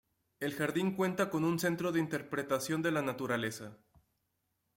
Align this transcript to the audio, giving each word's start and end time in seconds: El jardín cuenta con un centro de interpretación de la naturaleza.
El 0.39 0.55
jardín 0.55 0.95
cuenta 0.95 1.29
con 1.29 1.43
un 1.43 1.59
centro 1.59 1.91
de 1.91 1.99
interpretación 1.99 2.81
de 2.81 2.89
la 2.89 3.03
naturaleza. 3.03 3.77